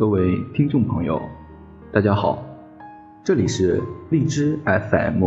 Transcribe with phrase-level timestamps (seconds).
[0.00, 1.20] 各位听众朋友，
[1.92, 2.42] 大家好，
[3.22, 5.22] 这里是荔枝 FM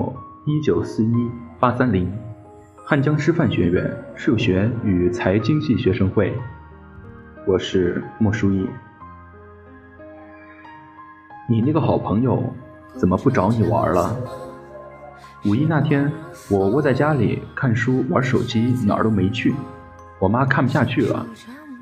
[0.47, 2.11] 一九四一八三零，
[2.83, 6.33] 汉江师范学院数学与财经系学生会，
[7.45, 8.67] 我是莫书义。
[11.47, 12.43] 你那个好朋友
[12.95, 14.17] 怎么不找你玩了？
[15.45, 16.11] 五一那天，
[16.49, 19.53] 我窝在家里看书玩手机，哪儿都没去。
[20.17, 21.23] 我妈看不下去了，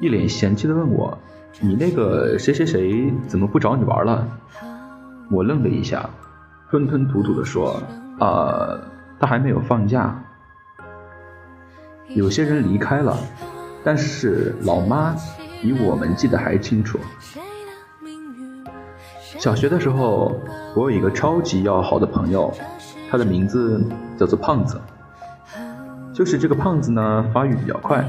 [0.01, 1.17] 一脸嫌弃的问我
[1.59, 4.27] ：“你那个谁谁谁怎么不找你玩了？”
[5.29, 6.09] 我愣了一下，
[6.69, 7.81] 吞吞吐吐的说
[8.19, 8.79] ：“啊，
[9.19, 10.23] 他还没有放假。”
[12.09, 13.17] 有些人离开了，
[13.83, 15.15] 但是老妈
[15.61, 16.99] 比我们记得还清楚。
[19.37, 20.37] 小学的时候，
[20.75, 22.53] 我有一个超级要好的朋友，
[23.09, 23.81] 他的名字
[24.17, 24.79] 叫做胖子。
[26.13, 28.05] 就是这个胖子呢，发育比较快。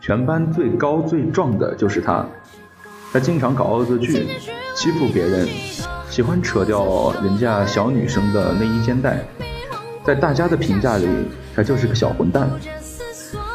[0.00, 2.24] 全班最高最壮的就是他，
[3.12, 4.28] 他经常搞恶作剧，
[4.76, 5.48] 欺负别人，
[6.08, 9.24] 喜欢扯掉人家小女生的内衣肩带，
[10.04, 11.08] 在大家的评价里，
[11.56, 12.48] 他就是个小混蛋，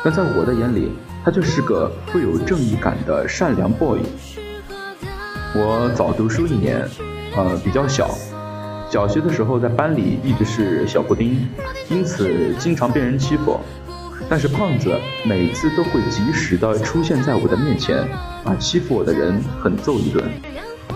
[0.03, 0.91] 但在我的眼里，
[1.23, 4.01] 他就是个富有正义感的善良 boy。
[5.55, 6.85] 我早读书一年，
[7.37, 8.09] 呃，比较小，
[8.91, 11.47] 小学的时候在班里一直是小布丁，
[11.89, 13.57] 因此经常被人欺负。
[14.29, 18.07] 但是胖子每次都会及时的出现在我的面前，
[18.43, 20.23] 把欺负我的人狠揍一顿。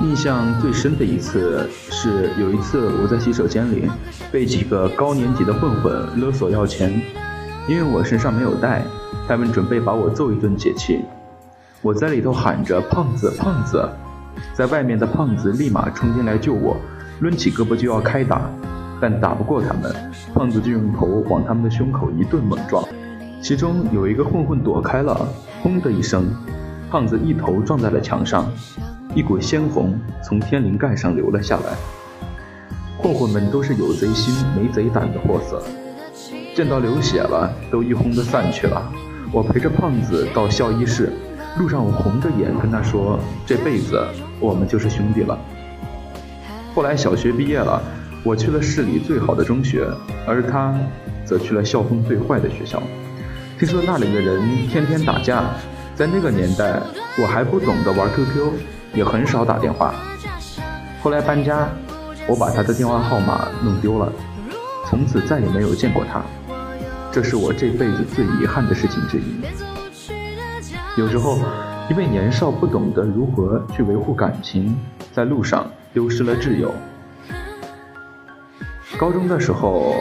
[0.02, 3.90] 印象最深的一次是有一次我在洗手间里
[4.32, 7.02] 被几个高年级的混混勒索要钱，
[7.68, 8.84] 因为我身上没有带，
[9.28, 11.02] 他们准备把我揍一顿解气。
[11.82, 13.88] 我在里头喊着胖子胖子，
[14.54, 16.78] 在外面的胖子立马冲进来救我，
[17.20, 18.50] 抡起胳膊就要开打，
[19.02, 19.94] 但打不过他们，
[20.34, 22.82] 胖子就用头往他们的胸口一顿猛撞。
[23.42, 25.28] 其中有一个混混躲开了，
[25.62, 26.30] 轰的一声，
[26.92, 28.52] 胖子一头撞在了墙上，
[29.16, 31.78] 一股鲜红从天灵盖上流了下来。
[32.98, 35.64] 混混们都是有贼心没贼胆的货色，
[36.54, 38.92] 见到流血了，都一哄的散去了。
[39.32, 41.14] 我陪着胖子到校医室，
[41.58, 44.06] 路上我红着眼跟他说：“这辈子
[44.42, 45.40] 我们就是兄弟了。”
[46.76, 47.82] 后来小学毕业了，
[48.24, 49.88] 我去了市里最好的中学，
[50.28, 50.78] 而他
[51.24, 52.84] 则去了校风最坏的学校。
[53.60, 55.44] 听说那里的人天天打架，
[55.94, 56.82] 在那个年代
[57.22, 58.54] 我还不懂得玩 QQ，
[58.94, 59.94] 也很少打电话。
[61.02, 61.68] 后来搬家，
[62.26, 64.10] 我把他的电话号码弄丢了，
[64.88, 66.24] 从此再也没有见过他。
[67.12, 69.42] 这是我这辈子最遗憾的事情之一。
[70.96, 71.38] 有时候，
[71.90, 74.74] 因为年少不懂得如何去维护感情，
[75.12, 76.74] 在路上丢失了挚友。
[78.98, 79.98] 高中的时候，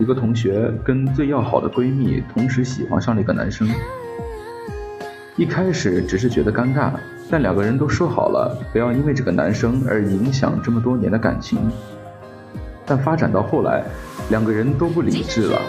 [0.00, 3.68] 一个同学跟最要好的闺蜜同时喜欢上了一个男生。
[5.36, 6.92] 一开始只是觉得尴尬，
[7.30, 11.58] 但两个人都说好了不要因为这个男生而影响这么多年的感情。
[12.86, 13.84] 但发展到后来，
[14.30, 15.60] 两个人都不理智了，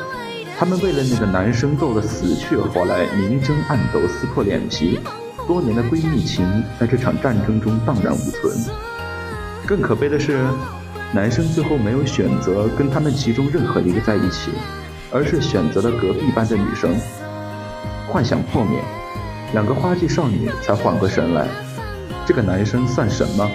[0.58, 4.98] 他们为了那个男生斗得死去活来，明争暗斗，撕破脸皮，
[5.46, 6.46] 多年的闺蜜情
[6.80, 8.58] 在这场战争中荡然无存。
[9.68, 10.40] 更可悲的是。
[11.14, 14.52] 男生最后没有选择跟他们其中任何一个在一起，
[15.12, 16.96] 而是选择了隔壁班的女生。
[18.08, 18.80] 幻想破灭，
[19.54, 21.48] 两个花季少女才缓过神来。
[22.26, 23.46] 这个男生算什么？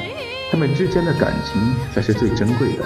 [0.52, 2.84] 他们之间的感情才是最珍贵的。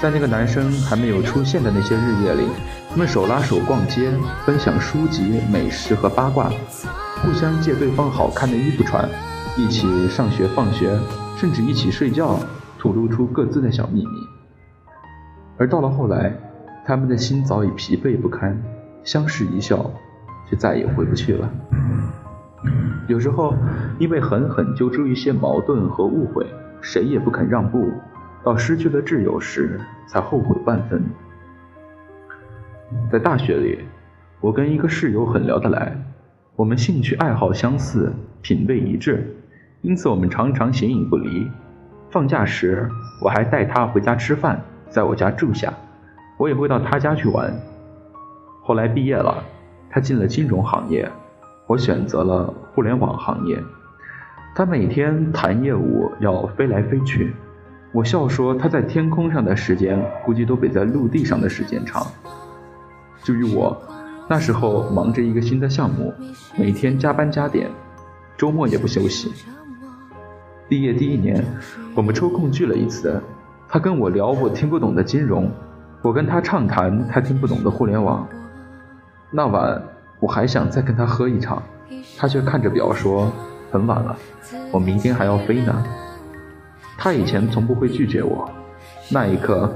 [0.00, 2.42] 在那个男生还没有出现的那些日夜里，
[2.90, 4.10] 他们手拉手逛街，
[4.44, 6.50] 分享书籍、美食和八卦，
[7.22, 9.08] 互相借对方好看的衣服穿，
[9.56, 10.98] 一起上学放学，
[11.40, 12.40] 甚至一起睡觉。
[12.78, 14.12] 吐露出各自的小秘密，
[15.58, 16.36] 而到了后来，
[16.84, 18.56] 他们的心早已疲惫不堪，
[19.02, 19.90] 相视一笑，
[20.48, 21.50] 却再也回不去了。
[23.08, 23.54] 有时候，
[23.98, 26.46] 因为狠狠揪出一些矛盾和误会，
[26.80, 27.90] 谁也不肯让步，
[28.44, 31.04] 到失去了挚友时，才后悔万分。
[33.10, 33.80] 在大学里，
[34.40, 35.96] 我跟一个室友很聊得来，
[36.56, 38.12] 我们兴趣爱好相似，
[38.42, 39.36] 品味一致，
[39.82, 41.48] 因此我们常常形影不离。
[42.16, 42.88] 放假时，
[43.20, 44.58] 我还带他回家吃饭，
[44.88, 45.70] 在我家住下，
[46.38, 47.54] 我也会到他家去玩。
[48.62, 49.44] 后来毕业了，
[49.90, 51.06] 他进了金融行业，
[51.66, 53.62] 我选择了互联网行业。
[54.54, 57.34] 他每天谈业务要飞来飞去，
[57.92, 62.06] 我笑说他在天空上的时间估计都比在陆地上的时间长。
[63.22, 63.76] 至于我，
[64.26, 66.14] 那时候忙着一个新的项目，
[66.56, 67.70] 每天加班加点，
[68.38, 69.34] 周末也不休息。
[70.68, 71.44] 毕业第一年，
[71.94, 73.22] 我们抽空聚了一次。
[73.68, 75.50] 他跟我聊我听不懂的金融，
[76.02, 78.26] 我跟他畅谈他听不懂的互联网。
[79.30, 79.80] 那晚
[80.18, 81.62] 我还想再跟他喝一场，
[82.18, 83.30] 他却看着表说
[83.70, 84.16] ：“很晚了，
[84.72, 85.84] 我明天还要飞呢。
[86.98, 88.50] 他以前从不会拒绝我，
[89.10, 89.72] 那一刻，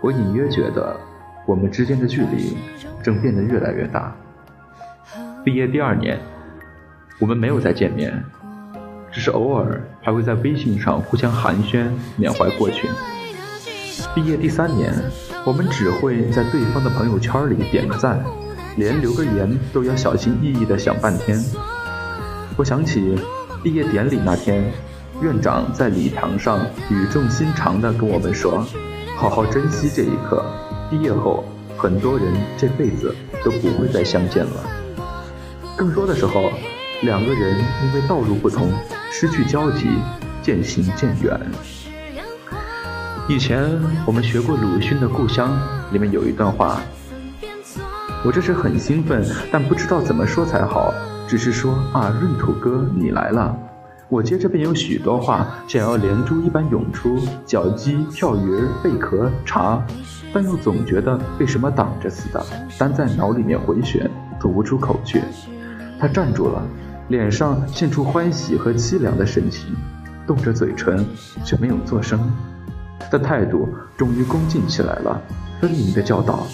[0.00, 0.94] 我隐约觉得
[1.46, 2.56] 我们之间的距离
[3.02, 4.14] 正变得越来越大。
[5.42, 6.18] 毕业第二年，
[7.18, 8.22] 我们没有再见面，
[9.14, 12.88] 只是偶尔还会在微信上互相寒暄，缅怀过去。
[14.12, 14.92] 毕业第三年，
[15.46, 18.22] 我们只会在对方的朋友圈里点个赞，
[18.76, 21.40] 连留个言都要小心翼翼地想半天。
[22.56, 23.16] 我想起
[23.62, 24.64] 毕业典礼那天。
[25.22, 26.58] 院长在礼堂上
[26.90, 28.66] 语重心长地跟我们说
[29.16, 30.44] ：“好好珍惜这一刻，
[30.90, 31.44] 毕业后
[31.76, 33.14] 很多人这辈子
[33.44, 34.68] 都不会再相见了。
[35.76, 36.50] 更多的时候，
[37.02, 38.72] 两个人因为道路不同，
[39.10, 39.88] 失去交集，
[40.42, 41.38] 渐行渐远。”
[43.28, 43.64] 以前
[44.06, 45.50] 我们学过鲁迅的《故乡》，
[45.92, 46.80] 里面有一段话，
[48.24, 50.92] 我这时很兴奋，但不知道怎么说才好，
[51.26, 53.56] 只是说：“啊，闰土哥，你来了。”
[54.10, 59.82] 我接着便有许多话想要连珠一般涌出，脚鸡、跳鱼、贝壳、茶，
[60.32, 62.44] 但又总觉得被什么挡着似的，
[62.78, 64.08] 单在脑里面回旋，
[64.38, 65.22] 吐不出口去。
[65.98, 66.62] 他站住了，
[67.08, 69.74] 脸上现出欢喜和凄凉的神情，
[70.26, 71.04] 动着嘴唇，
[71.44, 72.18] 却没有作声。
[72.98, 75.20] 他的态度终于恭敬起来了，
[75.60, 76.46] 分明的叫道：“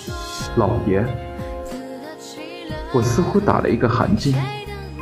[0.56, 1.04] 老爷。”
[2.92, 4.34] 我似乎打了一个寒噤，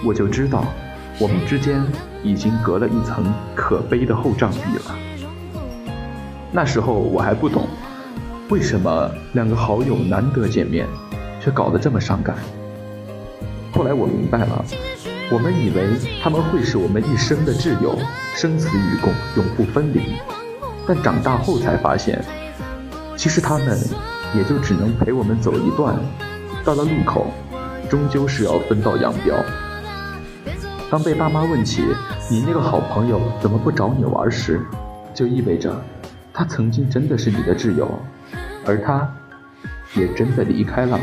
[0.05, 0.65] 我就知道。
[1.21, 1.83] 我们之间
[2.23, 4.94] 已经隔了一层可悲的厚障壁了。
[6.53, 7.67] 那时候我还不懂，
[8.51, 10.87] 为什么两个好友难得见面，
[11.43, 12.37] 却搞得这么伤感。
[13.73, 14.65] 后来我明白了，
[15.31, 15.91] 我们以为
[16.23, 17.99] 他们会是我们一生的挚友，
[18.35, 20.15] 生死与共，永不分离。
[20.87, 22.25] 但长大后才发现，
[23.15, 23.79] 其实他们
[24.35, 25.95] 也就只能陪我们走一段，
[26.65, 27.27] 到了路口，
[27.91, 29.35] 终究是要分道扬镳。
[30.91, 31.83] 当被爸妈问起
[32.31, 34.59] 你那个好朋友怎么不找你玩时，
[35.13, 35.79] 就意味着
[36.33, 38.01] 他曾经真的是你的挚友，
[38.65, 39.07] 而他
[39.95, 40.99] 也真的离开了。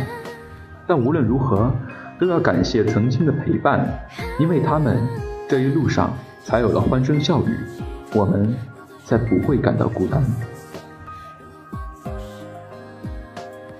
[0.87, 1.71] 但无论如何，
[2.19, 3.87] 都要感谢曾经的陪伴，
[4.39, 4.97] 因为他们
[5.49, 6.13] 这一路上
[6.43, 7.57] 才有了欢声笑语，
[8.13, 8.55] 我们
[9.05, 10.23] 才不会感到孤单。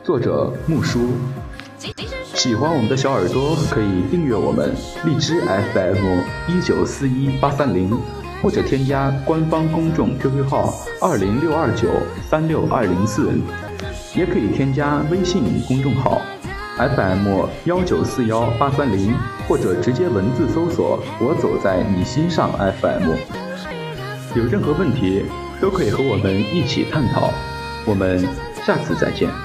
[0.04, 1.10] 作者木叔。
[2.36, 4.72] 喜欢我们的小耳朵可以订阅我们
[5.06, 7.98] 荔枝 FM 一九四一八三零，
[8.44, 11.90] 或者添加官方公众 QQ 号二零六二九
[12.30, 13.32] 三六二零四，
[14.14, 16.22] 也可以添加微信公众号
[16.77, 19.13] FM 幺九四幺八三零，
[19.48, 23.16] 或者直接文字搜索“我走在你心上 FM”。
[24.36, 25.24] 有任何问题
[25.62, 27.31] 都可以和我们一起探讨，
[27.86, 28.27] 我们
[28.66, 29.45] 下次再见。